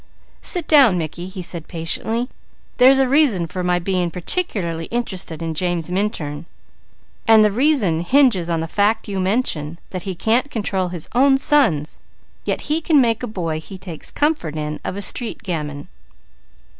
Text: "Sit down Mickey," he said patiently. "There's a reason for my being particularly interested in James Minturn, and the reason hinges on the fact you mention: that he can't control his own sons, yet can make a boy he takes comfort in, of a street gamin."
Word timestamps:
"Sit 0.41 0.67
down 0.67 0.97
Mickey," 0.97 1.27
he 1.27 1.43
said 1.43 1.67
patiently. 1.67 2.27
"There's 2.77 2.97
a 2.97 3.07
reason 3.07 3.45
for 3.45 3.63
my 3.63 3.77
being 3.77 4.09
particularly 4.09 4.85
interested 4.85 5.43
in 5.43 5.53
James 5.53 5.91
Minturn, 5.91 6.47
and 7.27 7.45
the 7.45 7.51
reason 7.51 7.99
hinges 7.99 8.49
on 8.49 8.61
the 8.61 8.67
fact 8.67 9.07
you 9.07 9.19
mention: 9.19 9.77
that 9.91 10.01
he 10.01 10.15
can't 10.15 10.49
control 10.49 10.87
his 10.87 11.07
own 11.13 11.37
sons, 11.37 11.99
yet 12.45 12.63
can 12.83 12.99
make 12.99 13.21
a 13.21 13.27
boy 13.27 13.59
he 13.59 13.77
takes 13.77 14.09
comfort 14.09 14.55
in, 14.55 14.79
of 14.83 14.95
a 14.97 15.03
street 15.03 15.43
gamin." 15.43 15.87